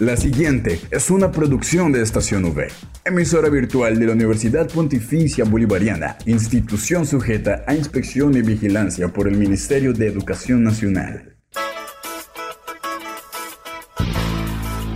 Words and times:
La 0.00 0.16
siguiente 0.16 0.80
es 0.90 1.08
una 1.08 1.30
producción 1.30 1.92
de 1.92 2.02
Estación 2.02 2.44
V, 2.46 2.66
emisora 3.04 3.48
virtual 3.48 3.96
de 3.96 4.06
la 4.06 4.12
Universidad 4.14 4.68
Pontificia 4.68 5.44
Bolivariana, 5.44 6.18
institución 6.26 7.06
sujeta 7.06 7.62
a 7.68 7.76
inspección 7.76 8.36
y 8.36 8.42
vigilancia 8.42 9.12
por 9.12 9.28
el 9.28 9.36
Ministerio 9.36 9.92
de 9.92 10.08
Educación 10.08 10.64
Nacional. 10.64 11.36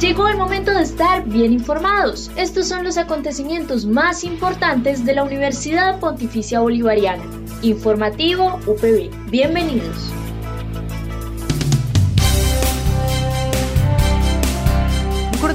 Llegó 0.00 0.26
el 0.26 0.36
momento 0.36 0.72
de 0.72 0.82
estar 0.82 1.24
bien 1.28 1.52
informados. 1.52 2.32
Estos 2.36 2.66
son 2.66 2.82
los 2.82 2.98
acontecimientos 2.98 3.86
más 3.86 4.24
importantes 4.24 5.04
de 5.04 5.14
la 5.14 5.22
Universidad 5.22 6.00
Pontificia 6.00 6.58
Bolivariana. 6.58 7.22
Informativo 7.62 8.58
UPB. 8.66 9.30
Bienvenidos. 9.30 10.12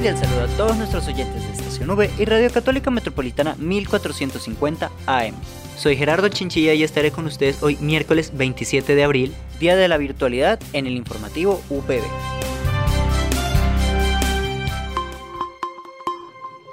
Cordial 0.04 0.18
saludo 0.18 0.44
a 0.44 0.58
todos 0.58 0.76
nuestros 0.76 1.08
oyentes 1.08 1.42
de 1.48 1.54
Estación 1.54 1.90
V 1.90 2.10
y 2.20 2.26
Radio 2.26 2.52
Católica 2.52 2.92
Metropolitana 2.92 3.56
1450 3.58 4.92
AM. 5.06 5.34
Soy 5.78 5.96
Gerardo 5.96 6.28
Chinchilla 6.28 6.74
y 6.74 6.84
estaré 6.84 7.12
con 7.12 7.26
ustedes 7.26 7.64
hoy 7.64 7.78
miércoles 7.80 8.36
27 8.36 8.96
de 8.96 9.04
abril, 9.06 9.34
Día 9.62 9.78
de 9.78 9.88
la 9.88 9.98
Virtualidad 9.98 10.60
en 10.74 10.88
el 10.88 10.98
informativo 10.98 11.62
UPB. 11.70 12.02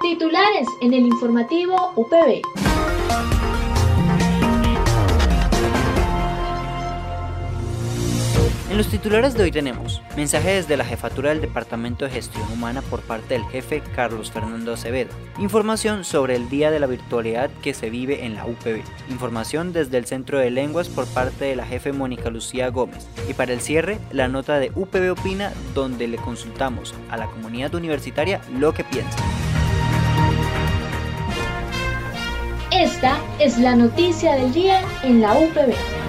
Titulares 0.01 0.67
en 0.81 0.93
el 0.93 1.05
informativo 1.05 1.93
UPB. 1.95 2.70
Los 8.81 8.89
titulares 8.89 9.35
de 9.35 9.43
hoy 9.43 9.51
tenemos 9.51 10.01
mensaje 10.17 10.55
desde 10.55 10.75
la 10.75 10.83
jefatura 10.83 11.29
del 11.29 11.39
Departamento 11.39 12.03
de 12.03 12.09
Gestión 12.09 12.51
Humana 12.51 12.81
por 12.81 13.01
parte 13.01 13.35
del 13.35 13.43
jefe 13.43 13.83
Carlos 13.95 14.31
Fernando 14.31 14.73
Acevedo, 14.73 15.11
información 15.37 16.03
sobre 16.03 16.35
el 16.35 16.49
Día 16.49 16.71
de 16.71 16.79
la 16.79 16.87
Virtualidad 16.87 17.51
que 17.61 17.75
se 17.75 17.91
vive 17.91 18.25
en 18.25 18.33
la 18.33 18.47
UPB, 18.47 18.81
información 19.07 19.71
desde 19.71 19.99
el 19.99 20.07
Centro 20.07 20.39
de 20.39 20.49
Lenguas 20.49 20.89
por 20.89 21.05
parte 21.05 21.45
de 21.45 21.55
la 21.55 21.63
jefe 21.63 21.93
Mónica 21.93 22.31
Lucía 22.31 22.69
Gómez 22.69 23.07
y 23.29 23.35
para 23.35 23.53
el 23.53 23.61
cierre 23.61 23.99
la 24.11 24.27
nota 24.27 24.57
de 24.57 24.71
UPB 24.73 25.11
Opina 25.11 25.53
donde 25.75 26.07
le 26.07 26.17
consultamos 26.17 26.95
a 27.11 27.17
la 27.17 27.27
comunidad 27.27 27.75
universitaria 27.75 28.41
lo 28.57 28.73
que 28.73 28.83
piensa. 28.83 29.19
Esta 32.71 33.19
es 33.37 33.59
la 33.59 33.75
noticia 33.75 34.37
del 34.37 34.51
día 34.51 34.81
en 35.03 35.21
la 35.21 35.35
UPB. 35.35 36.00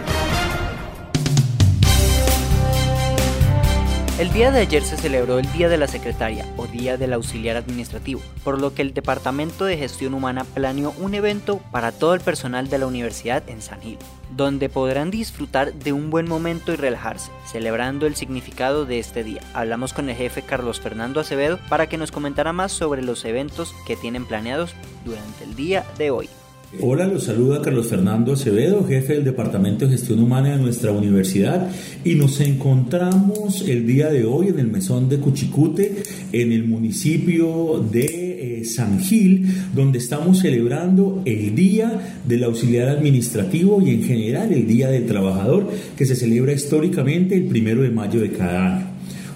El 4.22 4.32
día 4.32 4.52
de 4.52 4.60
ayer 4.60 4.84
se 4.84 4.96
celebró 4.96 5.40
el 5.40 5.50
Día 5.50 5.68
de 5.68 5.76
la 5.76 5.88
Secretaria 5.88 6.46
o 6.56 6.68
Día 6.68 6.96
del 6.96 7.12
Auxiliar 7.12 7.56
Administrativo, 7.56 8.20
por 8.44 8.60
lo 8.60 8.72
que 8.72 8.82
el 8.82 8.94
Departamento 8.94 9.64
de 9.64 9.76
Gestión 9.76 10.14
Humana 10.14 10.44
planeó 10.44 10.94
un 10.98 11.14
evento 11.14 11.58
para 11.72 11.90
todo 11.90 12.14
el 12.14 12.20
personal 12.20 12.70
de 12.70 12.78
la 12.78 12.86
universidad 12.86 13.42
en 13.48 13.60
San 13.60 13.80
Gil, 13.80 13.98
donde 14.30 14.68
podrán 14.68 15.10
disfrutar 15.10 15.74
de 15.74 15.92
un 15.92 16.10
buen 16.10 16.28
momento 16.28 16.72
y 16.72 16.76
relajarse, 16.76 17.32
celebrando 17.46 18.06
el 18.06 18.14
significado 18.14 18.86
de 18.86 19.00
este 19.00 19.24
día. 19.24 19.40
Hablamos 19.54 19.92
con 19.92 20.08
el 20.08 20.14
jefe 20.14 20.42
Carlos 20.42 20.78
Fernando 20.78 21.18
Acevedo 21.18 21.58
para 21.68 21.88
que 21.88 21.98
nos 21.98 22.12
comentara 22.12 22.52
más 22.52 22.70
sobre 22.70 23.02
los 23.02 23.24
eventos 23.24 23.74
que 23.88 23.96
tienen 23.96 24.24
planeados 24.24 24.72
durante 25.04 25.42
el 25.42 25.56
día 25.56 25.84
de 25.98 26.12
hoy. 26.12 26.30
Hola, 26.80 27.06
los 27.06 27.24
saluda 27.24 27.60
Carlos 27.60 27.88
Fernando 27.88 28.32
Acevedo, 28.32 28.86
jefe 28.86 29.12
del 29.12 29.24
Departamento 29.24 29.84
de 29.84 29.92
Gestión 29.92 30.20
Humana 30.20 30.56
de 30.56 30.62
nuestra 30.62 30.90
universidad 30.90 31.70
y 32.02 32.14
nos 32.14 32.40
encontramos 32.40 33.68
el 33.68 33.86
día 33.86 34.08
de 34.08 34.24
hoy 34.24 34.48
en 34.48 34.58
el 34.58 34.68
mesón 34.68 35.06
de 35.10 35.18
Cuchicute, 35.18 36.02
en 36.32 36.50
el 36.50 36.64
municipio 36.64 37.84
de 37.92 38.60
eh, 38.60 38.64
San 38.64 39.00
Gil, 39.00 39.46
donde 39.74 39.98
estamos 39.98 40.38
celebrando 40.38 41.20
el 41.26 41.54
Día 41.54 42.20
del 42.26 42.44
Auxiliar 42.44 42.88
Administrativo 42.88 43.82
y 43.82 43.90
en 43.90 44.04
general 44.04 44.50
el 44.50 44.66
Día 44.66 44.88
del 44.88 45.04
Trabajador, 45.04 45.68
que 45.94 46.06
se 46.06 46.16
celebra 46.16 46.54
históricamente 46.54 47.34
el 47.34 47.44
primero 47.44 47.82
de 47.82 47.90
mayo 47.90 48.18
de 48.18 48.30
cada 48.30 48.76
año. 48.76 48.91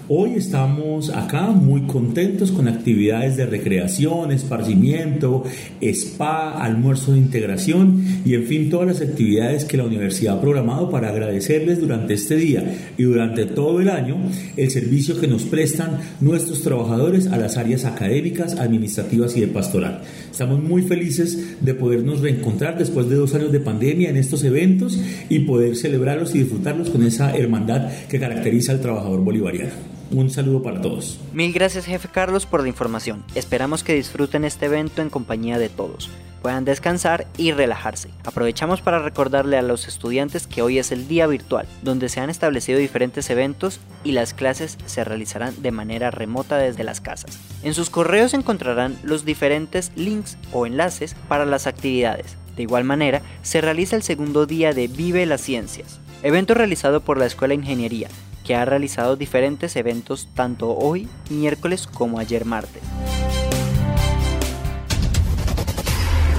Hoy 0.09 0.35
estamos 0.35 1.09
acá 1.09 1.47
muy 1.47 1.81
contentos 1.81 2.53
con 2.53 2.69
actividades 2.69 3.35
de 3.35 3.45
recreación, 3.45 4.31
esparcimiento, 4.31 5.43
spa, 5.81 6.63
almuerzo 6.63 7.11
de 7.11 7.17
integración 7.17 8.21
y 8.23 8.33
en 8.35 8.45
fin 8.45 8.69
todas 8.69 8.87
las 8.87 9.01
actividades 9.01 9.65
que 9.65 9.75
la 9.75 9.83
universidad 9.83 10.37
ha 10.37 10.41
programado 10.41 10.89
para 10.89 11.09
agradecerles 11.09 11.81
durante 11.81 12.13
este 12.13 12.37
día 12.37 12.93
y 12.97 13.03
durante 13.03 13.47
todo 13.47 13.81
el 13.81 13.89
año 13.89 14.15
el 14.55 14.71
servicio 14.71 15.19
que 15.19 15.27
nos 15.27 15.43
prestan 15.43 15.99
nuestros 16.21 16.61
trabajadores 16.61 17.27
a 17.27 17.35
las 17.35 17.57
áreas 17.57 17.83
académicas, 17.83 18.55
administrativas 18.55 19.35
y 19.35 19.41
de 19.41 19.47
pastoral. 19.47 20.03
Estamos 20.31 20.63
muy 20.63 20.83
felices 20.83 21.57
de 21.59 21.73
podernos 21.73 22.21
reencontrar 22.21 22.77
después 22.77 23.09
de 23.09 23.17
dos 23.17 23.35
años 23.35 23.51
de 23.51 23.59
pandemia 23.59 24.09
en 24.09 24.15
estos 24.15 24.45
eventos 24.45 25.01
y 25.27 25.39
poder 25.39 25.75
celebrarlos 25.75 26.33
y 26.33 26.39
disfrutarlos 26.39 26.91
con 26.91 27.03
esa 27.03 27.35
hermandad 27.35 27.91
que 28.07 28.21
caracteriza 28.21 28.71
al 28.71 28.79
trabajador 28.79 29.19
bolivariano. 29.19 29.96
Un 30.11 30.29
saludo 30.29 30.61
para 30.61 30.81
todos. 30.81 31.19
Mil 31.33 31.51
gracias 31.51 31.85
jefe 31.85 32.07
Carlos 32.07 32.45
por 32.45 32.61
la 32.61 32.69
información. 32.69 33.23
Esperamos 33.35 33.83
que 33.83 33.93
disfruten 33.93 34.45
este 34.45 34.67
evento 34.67 35.01
en 35.01 35.09
compañía 35.09 35.59
de 35.59 35.69
todos. 35.69 36.09
Puedan 36.41 36.65
descansar 36.65 37.27
y 37.35 37.51
relajarse. 37.51 38.09
Aprovechamos 38.23 38.81
para 38.81 38.99
recordarle 38.99 39.57
a 39.57 39.61
los 39.61 39.87
estudiantes 39.87 40.47
que 40.47 40.61
hoy 40.61 40.77
es 40.77 40.91
el 40.91 41.07
día 41.07 41.27
virtual, 41.27 41.67
donde 41.81 42.09
se 42.09 42.21
han 42.21 42.29
establecido 42.29 42.79
diferentes 42.79 43.29
eventos 43.29 43.79
y 44.03 44.13
las 44.13 44.33
clases 44.33 44.77
se 44.85 45.03
realizarán 45.03 45.61
de 45.61 45.71
manera 45.71 46.11
remota 46.11 46.57
desde 46.57 46.83
las 46.83 47.01
casas. 47.01 47.37
En 47.63 47.73
sus 47.73 47.89
correos 47.89 48.33
encontrarán 48.33 48.97
los 49.03 49.25
diferentes 49.25 49.91
links 49.95 50.37
o 50.53 50.65
enlaces 50.65 51.15
para 51.27 51.45
las 51.45 51.67
actividades. 51.67 52.37
De 52.55 52.63
igual 52.63 52.83
manera, 52.83 53.21
se 53.41 53.61
realiza 53.61 53.95
el 53.95 54.03
segundo 54.03 54.45
día 54.45 54.73
de 54.73 54.87
Vive 54.87 55.25
las 55.25 55.41
Ciencias, 55.41 55.99
evento 56.23 56.53
realizado 56.53 57.01
por 57.01 57.17
la 57.17 57.25
Escuela 57.25 57.51
de 57.51 57.61
Ingeniería, 57.61 58.09
que 58.47 58.55
ha 58.55 58.63
realizado 58.63 59.17
diferentes 59.17 59.75
eventos 59.75 60.29
tanto 60.33 60.73
hoy, 60.73 61.09
miércoles, 61.29 61.85
como 61.85 62.17
ayer 62.17 62.45
martes. 62.45 62.81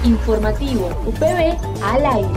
Informativo 0.04 0.86
UPB 1.04 1.54
al 1.84 2.06
aire. 2.06 2.28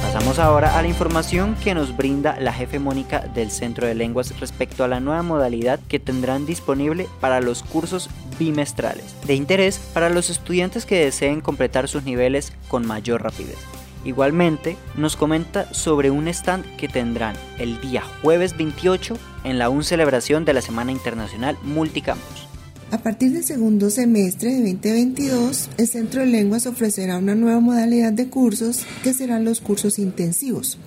Pasamos 0.00 0.38
ahora 0.38 0.78
a 0.78 0.80
la 0.80 0.88
información 0.88 1.56
que 1.62 1.74
nos 1.74 1.94
brinda 1.94 2.40
la 2.40 2.54
jefe 2.54 2.78
Mónica 2.78 3.20
del 3.20 3.50
Centro 3.50 3.86
de 3.86 3.94
Lenguas 3.94 4.40
respecto 4.40 4.82
a 4.82 4.88
la 4.88 4.98
nueva 4.98 5.22
modalidad 5.22 5.78
que 5.88 5.98
tendrán 5.98 6.46
disponible 6.46 7.06
para 7.20 7.42
los 7.42 7.62
cursos 7.62 8.08
bimestrales, 8.38 9.14
de 9.26 9.34
interés 9.34 9.78
para 9.92 10.08
los 10.08 10.30
estudiantes 10.30 10.86
que 10.86 11.04
deseen 11.04 11.42
completar 11.42 11.86
sus 11.86 12.04
niveles 12.04 12.54
con 12.68 12.86
mayor 12.86 13.22
rapidez. 13.22 13.58
Igualmente, 14.04 14.76
nos 14.96 15.16
comenta 15.16 15.72
sobre 15.74 16.10
un 16.10 16.26
stand 16.28 16.64
que 16.76 16.88
tendrán 16.88 17.36
el 17.58 17.80
día 17.80 18.02
jueves 18.22 18.56
28 18.56 19.18
en 19.44 19.58
la 19.58 19.68
UN 19.68 19.84
celebración 19.84 20.44
de 20.44 20.54
la 20.54 20.62
Semana 20.62 20.92
Internacional 20.92 21.58
Multicampus. 21.62 22.46
A 22.90 22.98
partir 22.98 23.32
del 23.32 23.44
segundo 23.44 23.88
semestre 23.90 24.52
de 24.52 24.72
2022, 24.72 25.68
el 25.76 25.86
Centro 25.86 26.22
de 26.22 26.26
Lenguas 26.26 26.66
ofrecerá 26.66 27.18
una 27.18 27.34
nueva 27.34 27.60
modalidad 27.60 28.12
de 28.12 28.28
cursos 28.28 28.84
que 29.04 29.12
serán 29.12 29.44
los 29.44 29.60
cursos 29.60 29.98
intensivos. 29.98 30.78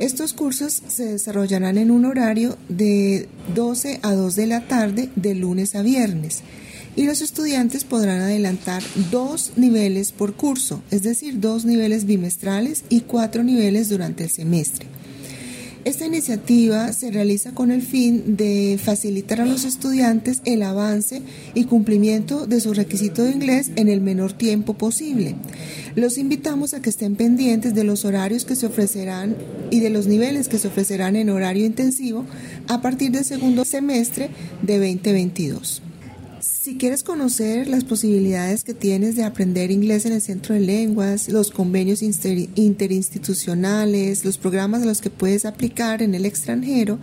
Estos 0.00 0.32
cursos 0.32 0.82
se 0.88 1.04
desarrollarán 1.04 1.78
en 1.78 1.90
un 1.90 2.04
horario 2.04 2.58
de 2.68 3.28
12 3.54 4.00
a 4.02 4.12
2 4.12 4.34
de 4.34 4.46
la 4.46 4.66
tarde 4.66 5.08
de 5.14 5.34
lunes 5.34 5.74
a 5.74 5.82
viernes 5.82 6.42
y 6.96 7.04
los 7.04 7.20
estudiantes 7.20 7.84
podrán 7.84 8.20
adelantar 8.20 8.82
dos 9.10 9.52
niveles 9.56 10.12
por 10.12 10.34
curso, 10.34 10.82
es 10.90 11.02
decir, 11.02 11.40
dos 11.40 11.64
niveles 11.64 12.04
bimestrales 12.04 12.84
y 12.88 13.00
cuatro 13.02 13.42
niveles 13.42 13.88
durante 13.88 14.24
el 14.24 14.30
semestre. 14.30 14.86
Esta 15.82 16.04
iniciativa 16.04 16.92
se 16.92 17.10
realiza 17.10 17.52
con 17.52 17.70
el 17.70 17.80
fin 17.80 18.36
de 18.36 18.78
facilitar 18.82 19.40
a 19.40 19.46
los 19.46 19.64
estudiantes 19.64 20.42
el 20.44 20.62
avance 20.62 21.22
y 21.54 21.64
cumplimiento 21.64 22.46
de 22.46 22.60
su 22.60 22.74
requisito 22.74 23.24
de 23.24 23.30
inglés 23.30 23.70
en 23.76 23.88
el 23.88 24.02
menor 24.02 24.34
tiempo 24.34 24.74
posible. 24.74 25.36
Los 25.94 26.18
invitamos 26.18 26.74
a 26.74 26.82
que 26.82 26.90
estén 26.90 27.16
pendientes 27.16 27.74
de 27.74 27.84
los 27.84 28.04
horarios 28.04 28.44
que 28.44 28.56
se 28.56 28.66
ofrecerán 28.66 29.36
y 29.70 29.80
de 29.80 29.88
los 29.88 30.06
niveles 30.06 30.48
que 30.48 30.58
se 30.58 30.68
ofrecerán 30.68 31.16
en 31.16 31.30
horario 31.30 31.64
intensivo 31.64 32.26
a 32.68 32.82
partir 32.82 33.10
del 33.10 33.24
segundo 33.24 33.64
semestre 33.64 34.28
de 34.60 34.76
2022. 34.76 35.82
Si 36.62 36.76
quieres 36.76 37.02
conocer 37.02 37.68
las 37.68 37.84
posibilidades 37.84 38.64
que 38.64 38.74
tienes 38.74 39.16
de 39.16 39.24
aprender 39.24 39.70
inglés 39.70 40.04
en 40.04 40.12
el 40.12 40.20
Centro 40.20 40.54
de 40.54 40.60
Lenguas, 40.60 41.30
los 41.30 41.50
convenios 41.50 42.02
interinstitucionales, 42.02 44.26
los 44.26 44.36
programas 44.36 44.82
a 44.82 44.84
los 44.84 45.00
que 45.00 45.08
puedes 45.08 45.46
aplicar 45.46 46.02
en 46.02 46.14
el 46.14 46.26
extranjero, 46.26 46.98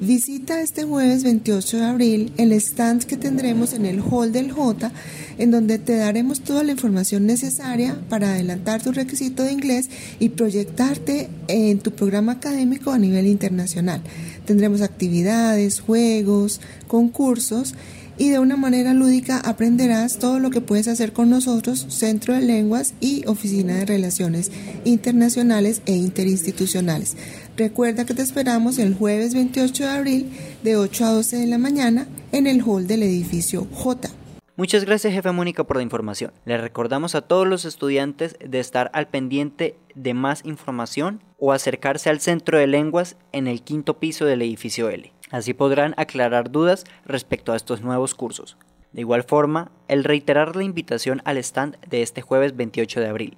Visita 0.00 0.60
este 0.60 0.84
jueves 0.84 1.24
28 1.24 1.76
de 1.76 1.84
abril 1.84 2.32
el 2.36 2.52
stand 2.52 3.02
que 3.02 3.16
tendremos 3.16 3.72
en 3.72 3.84
el 3.84 4.00
hall 4.00 4.30
del 4.30 4.52
J, 4.52 4.92
en 5.38 5.50
donde 5.50 5.80
te 5.80 5.96
daremos 5.96 6.40
toda 6.40 6.62
la 6.62 6.70
información 6.70 7.26
necesaria 7.26 7.98
para 8.08 8.30
adelantar 8.30 8.80
tu 8.80 8.92
requisito 8.92 9.42
de 9.42 9.50
inglés 9.50 9.90
y 10.20 10.28
proyectarte 10.28 11.28
en 11.48 11.80
tu 11.80 11.90
programa 11.90 12.32
académico 12.32 12.92
a 12.92 12.98
nivel 12.98 13.26
internacional. 13.26 14.00
Tendremos 14.46 14.82
actividades, 14.82 15.80
juegos, 15.80 16.60
concursos 16.86 17.74
y 18.18 18.30
de 18.30 18.40
una 18.40 18.56
manera 18.56 18.92
lúdica 18.92 19.38
aprenderás 19.38 20.18
todo 20.18 20.40
lo 20.40 20.50
que 20.50 20.60
puedes 20.60 20.88
hacer 20.88 21.12
con 21.12 21.30
nosotros, 21.30 21.86
Centro 21.88 22.34
de 22.34 22.40
Lenguas 22.40 22.94
y 23.00 23.24
Oficina 23.26 23.76
de 23.76 23.86
Relaciones 23.86 24.50
Internacionales 24.84 25.80
e 25.86 25.92
Interinstitucionales. 25.92 27.16
Recuerda 27.56 28.04
que 28.04 28.14
te 28.14 28.22
esperamos 28.22 28.78
el 28.78 28.94
jueves 28.94 29.34
28 29.34 29.84
de 29.84 29.90
abril 29.90 30.30
de 30.62 30.76
8 30.76 31.04
a 31.04 31.12
12 31.12 31.36
de 31.36 31.46
la 31.46 31.58
mañana 31.58 32.06
en 32.32 32.46
el 32.46 32.62
hall 32.62 32.86
del 32.86 33.04
edificio 33.04 33.66
J. 33.72 34.10
Muchas 34.58 34.84
gracias 34.84 35.14
jefe 35.14 35.30
Mónica 35.30 35.62
por 35.62 35.76
la 35.76 35.84
información. 35.84 36.32
Le 36.44 36.58
recordamos 36.58 37.14
a 37.14 37.20
todos 37.20 37.46
los 37.46 37.64
estudiantes 37.64 38.36
de 38.44 38.58
estar 38.58 38.90
al 38.92 39.06
pendiente 39.06 39.76
de 39.94 40.14
más 40.14 40.44
información 40.44 41.22
o 41.38 41.52
acercarse 41.52 42.10
al 42.10 42.18
Centro 42.18 42.58
de 42.58 42.66
Lenguas 42.66 43.16
en 43.30 43.46
el 43.46 43.62
quinto 43.62 44.00
piso 44.00 44.24
del 44.24 44.42
edificio 44.42 44.90
L. 44.90 45.12
Así 45.30 45.54
podrán 45.54 45.94
aclarar 45.96 46.50
dudas 46.50 46.82
respecto 47.06 47.52
a 47.52 47.56
estos 47.56 47.82
nuevos 47.82 48.16
cursos. 48.16 48.56
De 48.92 49.02
igual 49.02 49.22
forma, 49.22 49.70
el 49.86 50.02
reiterar 50.02 50.56
la 50.56 50.64
invitación 50.64 51.22
al 51.24 51.38
stand 51.38 51.76
de 51.88 52.02
este 52.02 52.20
jueves 52.20 52.56
28 52.56 52.98
de 52.98 53.06
abril. 53.06 53.36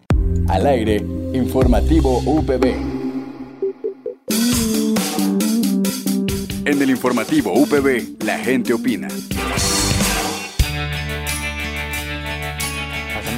Al 0.49 0.67
aire, 0.67 1.05
informativo 1.35 2.21
UPB. 2.21 2.65
En 6.65 6.81
el 6.81 6.89
informativo 6.89 7.53
UPB, 7.53 8.25
la 8.25 8.39
gente 8.39 8.73
opina. 8.73 9.09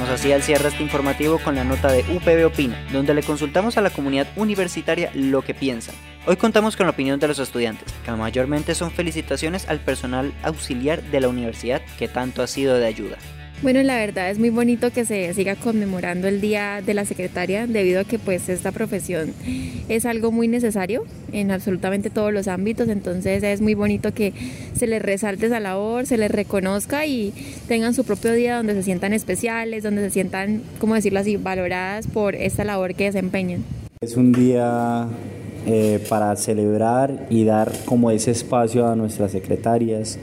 Así 0.01 0.31
al 0.31 0.43
cierre 0.43 0.69
este 0.69 0.83
informativo 0.83 1.39
con 1.39 1.55
la 1.55 1.63
nota 1.63 1.91
de 1.91 2.01
UPB 2.01 2.45
Opina, 2.45 2.85
donde 2.91 3.13
le 3.13 3.23
consultamos 3.23 3.77
a 3.77 3.81
la 3.81 3.89
comunidad 3.89 4.27
universitaria 4.35 5.11
lo 5.13 5.41
que 5.41 5.53
piensan. 5.53 5.95
Hoy 6.25 6.35
contamos 6.35 6.75
con 6.75 6.85
la 6.85 6.91
opinión 6.91 7.19
de 7.19 7.27
los 7.27 7.39
estudiantes, 7.39 7.93
que 8.05 8.11
mayormente 8.11 8.75
son 8.75 8.91
felicitaciones 8.91 9.67
al 9.67 9.79
personal 9.79 10.33
auxiliar 10.43 11.01
de 11.03 11.19
la 11.19 11.29
universidad 11.29 11.81
que 11.97 12.07
tanto 12.07 12.41
ha 12.41 12.47
sido 12.47 12.75
de 12.75 12.85
ayuda. 12.85 13.17
Bueno, 13.63 13.81
la 13.81 13.95
verdad 13.95 14.29
es 14.29 14.39
muy 14.39 14.49
bonito 14.49 14.91
que 14.91 15.05
se 15.05 15.33
siga 15.33 15.55
conmemorando 15.55 16.27
el 16.27 16.41
Día 16.41 16.81
de 16.85 16.93
la 16.93 17.05
Secretaria 17.05 17.65
debido 17.65 18.01
a 18.01 18.03
que 18.03 18.19
pues 18.19 18.49
esta 18.49 18.73
profesión 18.73 19.31
es 19.87 20.05
algo 20.05 20.33
muy 20.33 20.49
necesario 20.49 21.05
en 21.31 21.49
absolutamente 21.49 22.09
todos 22.09 22.33
los 22.33 22.49
ámbitos, 22.49 22.89
entonces 22.89 23.41
es 23.41 23.61
muy 23.61 23.73
bonito 23.73 24.13
que 24.13 24.33
se 24.75 24.85
les 24.85 25.01
resalte 25.01 25.45
esa 25.45 25.61
labor, 25.61 26.05
se 26.05 26.17
les 26.17 26.29
reconozca 26.29 27.05
y 27.05 27.33
tengan 27.69 27.93
su 27.93 28.03
propio 28.03 28.33
día 28.33 28.57
donde 28.57 28.73
se 28.73 28.83
sientan 28.83 29.13
especiales, 29.13 29.81
donde 29.81 30.01
se 30.01 30.09
sientan, 30.09 30.61
como 30.77 30.95
decirlo 30.95 31.21
así, 31.21 31.37
valoradas 31.37 32.07
por 32.07 32.35
esta 32.35 32.65
labor 32.65 32.95
que 32.95 33.05
desempeñan. 33.05 33.63
Es 34.01 34.17
un 34.17 34.33
día 34.33 35.07
eh, 35.65 36.03
para 36.09 36.35
celebrar 36.35 37.27
y 37.29 37.45
dar 37.45 37.71
como 37.85 38.11
ese 38.11 38.31
espacio 38.31 38.85
a 38.85 38.97
nuestras 38.97 39.31
secretarias 39.31 40.19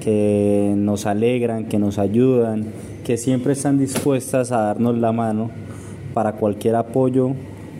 que 0.00 0.74
nos 0.76 1.06
alegran, 1.06 1.66
que 1.66 1.78
nos 1.78 1.98
ayudan, 1.98 2.66
que 3.04 3.16
siempre 3.16 3.52
están 3.52 3.78
dispuestas 3.78 4.52
a 4.52 4.60
darnos 4.60 4.98
la 4.98 5.12
mano 5.12 5.50
para 6.14 6.32
cualquier 6.32 6.76
apoyo 6.76 7.32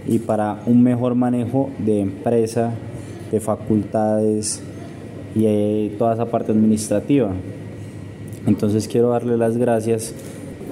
y 0.07 0.19
para 0.19 0.61
un 0.67 0.83
mejor 0.83 1.15
manejo 1.15 1.71
de 1.79 2.01
empresa, 2.01 2.73
de 3.31 3.41
facultades 3.41 4.63
y 5.35 5.43
de 5.43 5.95
toda 5.99 6.15
esa 6.15 6.27
parte 6.27 6.53
administrativa. 6.53 7.31
Entonces 8.47 8.89
quiero 8.89 9.11
darle 9.11 9.37
las 9.37 9.57
gracias 9.57 10.15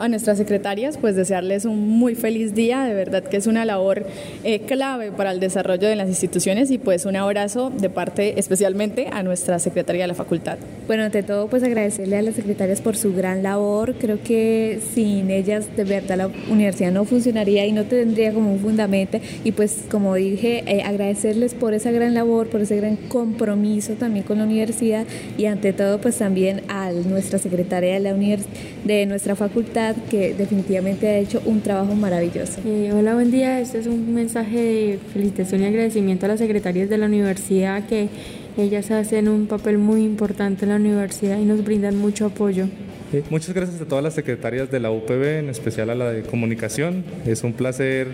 a 0.00 0.08
nuestras 0.08 0.38
secretarias, 0.38 0.98
pues 0.98 1.16
desearles 1.16 1.64
un 1.64 1.88
muy 1.88 2.14
feliz 2.14 2.54
día, 2.54 2.84
de 2.84 2.94
verdad 2.94 3.22
que 3.22 3.36
es 3.36 3.46
una 3.46 3.64
labor 3.64 4.06
eh, 4.44 4.60
clave 4.60 5.10
para 5.12 5.32
el 5.32 5.40
desarrollo 5.40 5.88
de 5.88 5.96
las 5.96 6.08
instituciones 6.08 6.70
y 6.70 6.78
pues 6.78 7.06
un 7.06 7.16
abrazo 7.16 7.70
de 7.70 7.90
parte 7.90 8.38
especialmente 8.38 9.08
a 9.10 9.22
nuestra 9.22 9.58
secretaria 9.58 10.02
de 10.02 10.08
la 10.08 10.14
facultad. 10.14 10.58
Bueno, 10.86 11.04
ante 11.04 11.22
todo 11.22 11.48
pues 11.48 11.62
agradecerle 11.62 12.16
a 12.16 12.22
las 12.22 12.34
secretarias 12.34 12.80
por 12.80 12.96
su 12.96 13.14
gran 13.14 13.42
labor, 13.42 13.94
creo 13.94 14.22
que 14.22 14.80
sin 14.94 15.30
ellas 15.30 15.66
de 15.76 15.84
verdad 15.84 16.16
la 16.16 16.30
universidad 16.50 16.92
no 16.92 17.04
funcionaría 17.04 17.66
y 17.66 17.72
no 17.72 17.84
tendría 17.84 18.32
como 18.32 18.52
un 18.52 18.58
fundamento. 18.58 19.18
Y 19.44 19.52
pues 19.52 19.84
como 19.90 20.14
dije, 20.14 20.64
eh, 20.66 20.82
agradecerles 20.82 21.54
por 21.54 21.74
esa 21.74 21.90
gran 21.90 22.14
labor, 22.14 22.48
por 22.48 22.60
ese 22.62 22.76
gran 22.76 22.96
compromiso 22.96 23.94
también 23.94 24.24
con 24.24 24.38
la 24.38 24.44
universidad 24.44 25.06
y 25.36 25.46
ante 25.46 25.72
todo 25.72 26.00
pues 26.00 26.16
también 26.16 26.62
a 26.68 26.90
nuestra 26.92 27.38
secretaria 27.38 27.94
de, 27.94 28.00
la 28.00 28.14
de 28.84 29.06
nuestra 29.06 29.36
facultad 29.36 29.87
que 29.94 30.34
definitivamente 30.34 31.08
ha 31.08 31.18
hecho 31.18 31.42
un 31.44 31.60
trabajo 31.60 31.94
maravilloso. 31.94 32.60
Eh, 32.64 32.92
hola, 32.92 33.14
buen 33.14 33.30
día. 33.30 33.60
Este 33.60 33.78
es 33.78 33.86
un 33.86 34.14
mensaje 34.14 34.58
de 34.58 34.98
felicitación 35.12 35.62
y 35.62 35.66
agradecimiento 35.66 36.26
a 36.26 36.30
las 36.30 36.38
secretarias 36.38 36.88
de 36.88 36.98
la 36.98 37.06
universidad 37.06 37.86
que 37.86 38.08
ellas 38.56 38.90
hacen 38.90 39.28
un 39.28 39.46
papel 39.46 39.78
muy 39.78 40.04
importante 40.04 40.64
en 40.64 40.70
la 40.70 40.76
universidad 40.76 41.38
y 41.38 41.44
nos 41.44 41.64
brindan 41.64 41.96
mucho 41.96 42.26
apoyo. 42.26 42.66
muchas 43.30 43.54
gracias 43.54 43.80
a 43.80 43.84
todas 43.84 44.02
las 44.02 44.14
secretarias 44.14 44.70
de 44.70 44.80
la 44.80 44.90
UPB, 44.90 45.38
en 45.38 45.48
especial 45.48 45.90
a 45.90 45.94
la 45.94 46.10
de 46.10 46.22
comunicación. 46.22 47.04
Es 47.24 47.44
un 47.44 47.52
placer 47.52 48.08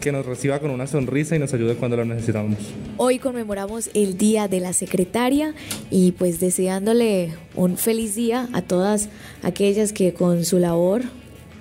que 0.00 0.12
nos 0.12 0.26
reciba 0.26 0.58
con 0.58 0.70
una 0.70 0.86
sonrisa 0.86 1.36
y 1.36 1.38
nos 1.38 1.52
ayude 1.54 1.74
cuando 1.74 1.96
lo 1.96 2.04
necesitamos. 2.04 2.56
Hoy 2.96 3.18
conmemoramos 3.18 3.90
el 3.94 4.16
Día 4.16 4.48
de 4.48 4.60
la 4.60 4.72
Secretaria 4.72 5.54
y 5.90 6.12
pues 6.12 6.40
deseándole 6.40 7.34
un 7.54 7.76
feliz 7.76 8.14
día 8.14 8.48
a 8.52 8.62
todas 8.62 9.08
aquellas 9.42 9.92
que 9.92 10.14
con 10.14 10.44
su 10.44 10.58
labor 10.58 11.02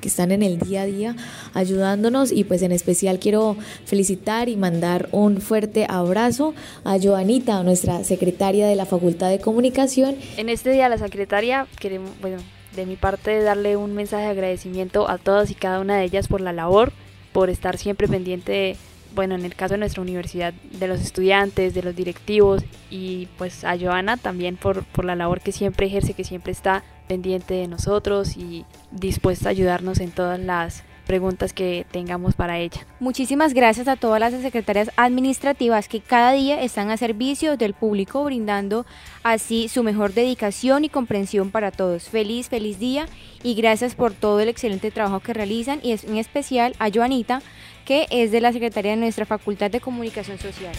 que 0.01 0.07
están 0.07 0.31
en 0.31 0.44
el 0.44 0.60
día 0.60 0.84
a 0.84 0.86
día 0.86 1.16
ayudándonos 1.54 2.31
y 2.31 2.44
pues 2.44 2.62
en 2.62 2.72
especial 2.72 3.19
quiero 3.19 3.57
felicitar 3.86 4.48
y 4.48 4.56
mandar 4.56 5.10
un 5.12 5.42
fuerte 5.42 5.88
abrazo 5.90 6.54
a 6.83 6.98
Joanita, 7.00 7.63
nuestra 7.63 8.04
secretaria 8.04 8.68
de 8.68 8.75
la 8.75 8.86
Facultad 8.86 9.30
de 9.30 9.40
Comunicación. 9.40 10.16
En 10.38 10.50
este 10.50 10.72
día 10.72 10.88
la 10.90 11.00
secretaria 11.00 11.68
queremos, 11.80 12.12
bueno, 12.22 12.38
de 12.75 12.86
mi 12.86 12.95
parte 12.95 13.42
darle 13.42 13.75
un 13.75 13.94
mensaje 13.94 14.25
de 14.25 14.30
agradecimiento 14.30 15.10
a 15.10 15.18
todas 15.18 15.50
y 15.50 15.56
cada 15.56 15.80
una 15.80 15.98
de 15.98 16.04
ellas 16.04 16.28
por 16.28 16.42
la 16.42 16.54
labor 16.54 16.94
por 17.38 17.51
estar 17.51 17.78
siempre 17.78 18.07
pendiente, 18.07 18.78
bueno, 19.13 19.36
en 19.36 19.45
el 19.45 19.54
caso 19.54 19.75
de 19.75 19.78
nuestra 19.78 20.01
universidad, 20.01 20.56
de 20.72 20.88
los 20.88 21.00
estudiantes, 21.01 21.75
de 21.75 21.84
los 21.84 21.95
directivos 21.95 22.63
y 22.89 23.28
pues 23.38 23.63
a 23.63 23.78
Joana 23.78 24.18
también 24.18 24.57
por, 24.57 24.84
por 24.86 25.06
la 25.06 25.16
labor 25.16 25.42
que 25.42 25.51
siempre 25.51 25.86
ejerce, 25.86 26.16
que 26.16 26.24
siempre 26.24 26.51
está 26.51 26.84
pendiente 27.07 27.54
de 27.54 27.68
nosotros 27.68 28.38
y 28.38 28.66
dispuesta 28.89 29.50
a 29.50 29.51
ayudarnos 29.51 30.00
en 30.00 30.10
todas 30.10 30.39
las 30.39 30.81
preguntas 31.07 31.54
que 31.54 31.88
tengamos 31.89 32.36
para 32.36 32.59
ella. 32.59 32.86
Muchísimas 33.00 33.54
gracias 33.54 33.88
a 33.88 33.95
todas 33.95 34.19
las 34.19 34.33
secretarias 34.33 34.92
administrativas 34.98 35.88
que 35.88 36.01
cada 36.01 36.33
día 36.33 36.62
están 36.62 36.92
a 36.92 36.98
servicio 36.98 37.57
del 37.57 37.74
público, 37.74 38.24
brindando 38.24 38.86
así 39.23 39.69
su 39.69 39.81
mejor 39.81 40.14
dedicación 40.14 40.85
y 40.85 40.90
comprensión 40.90 41.49
para 41.49 41.71
todos. 41.71 42.09
Feliz, 42.09 42.49
feliz 42.49 42.78
día 42.78 43.07
y 43.42 43.56
gracias 43.56 43.95
por 43.95 44.14
todo 44.14 44.40
el 44.42 44.49
excelente 44.49 44.92
trabajo 44.92 45.21
que 45.21 45.33
realizan 45.33 45.80
y 45.81 45.94
en 45.94 46.18
especial 46.18 46.76
a 46.78 46.92
Joanita, 46.92 47.42
que 47.85 48.06
es 48.11 48.31
de 48.31 48.42
la 48.42 48.54
Secretaría 48.54 48.92
de 48.92 48.97
nuestra 48.97 49.26
Facultad 49.26 49.71
de 49.71 49.80
Comunicación 49.80 50.37
Social. 50.37 50.73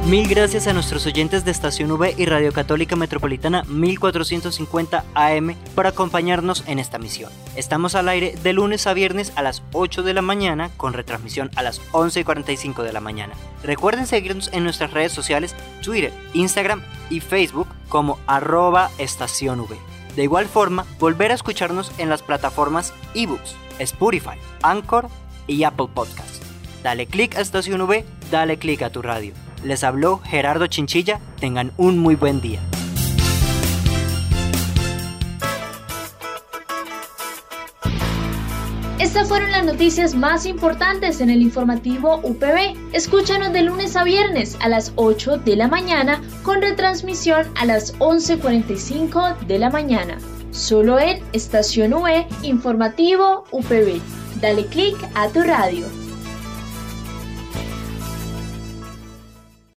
Mil 0.09 0.27
gracias 0.27 0.65
a 0.65 0.73
nuestros 0.73 1.05
oyentes 1.05 1.45
de 1.45 1.51
Estación 1.51 1.91
V 1.91 2.15
y 2.17 2.25
Radio 2.25 2.51
Católica 2.51 2.95
Metropolitana 2.95 3.63
1450 3.65 5.05
AM 5.13 5.55
por 5.75 5.85
acompañarnos 5.85 6.63
en 6.65 6.79
esta 6.79 6.97
misión. 6.97 7.31
Estamos 7.55 7.93
al 7.93 8.09
aire 8.09 8.33
de 8.41 8.53
lunes 8.53 8.87
a 8.87 8.95
viernes 8.95 9.31
a 9.35 9.43
las 9.43 9.61
8 9.71 10.01
de 10.01 10.15
la 10.15 10.23
mañana 10.23 10.71
con 10.77 10.93
retransmisión 10.93 11.51
a 11.55 11.61
las 11.61 11.79
11 11.91 12.21
y 12.21 12.23
45 12.23 12.81
de 12.81 12.91
la 12.91 13.01
mañana. 13.01 13.35
Recuerden 13.61 14.07
seguirnos 14.07 14.49
en 14.51 14.63
nuestras 14.63 14.93
redes 14.93 15.11
sociales 15.11 15.55
Twitter, 15.83 16.11
Instagram 16.33 16.81
y 17.11 17.19
Facebook 17.19 17.67
como 17.87 18.17
arroba 18.25 18.89
Estación 18.97 19.59
V. 19.59 19.77
De 20.15 20.23
igual 20.23 20.47
forma, 20.47 20.87
volver 20.99 21.31
a 21.31 21.35
escucharnos 21.35 21.91
en 21.99 22.09
las 22.09 22.23
plataformas 22.23 22.95
eBooks, 23.13 23.55
Spotify, 23.77 24.39
Anchor 24.63 25.07
y 25.45 25.65
Apple 25.65 25.89
Podcasts. 25.93 26.41
Dale 26.81 27.05
click 27.05 27.35
a 27.35 27.41
Estación 27.41 27.81
V, 27.81 28.03
dale 28.31 28.57
click 28.57 28.81
a 28.81 28.89
tu 28.89 29.03
radio. 29.03 29.35
Les 29.63 29.83
habló 29.83 30.19
Gerardo 30.23 30.67
Chinchilla, 30.67 31.19
tengan 31.39 31.71
un 31.77 31.97
muy 31.97 32.15
buen 32.15 32.41
día. 32.41 32.59
Estas 38.99 39.29
fueron 39.29 39.51
las 39.51 39.65
noticias 39.65 40.13
más 40.13 40.45
importantes 40.45 41.21
en 41.21 41.29
el 41.29 41.41
informativo 41.41 42.19
UPB. 42.21 42.75
Escúchanos 42.93 43.53
de 43.53 43.63
lunes 43.63 43.95
a 43.95 44.03
viernes 44.03 44.57
a 44.61 44.67
las 44.67 44.91
8 44.97 45.37
de 45.37 45.55
la 45.55 45.69
mañana 45.69 46.21
con 46.43 46.61
retransmisión 46.61 47.47
a 47.55 47.65
las 47.65 47.97
11.45 47.99 49.39
de 49.47 49.57
la 49.57 49.69
mañana. 49.69 50.17
Solo 50.51 50.99
en 50.99 51.23
Estación 51.31 51.93
UE 51.93 52.27
Informativo 52.43 53.45
UPB. 53.51 54.01
Dale 54.41 54.65
click 54.65 54.97
a 55.15 55.29
tu 55.29 55.43
radio. 55.43 55.98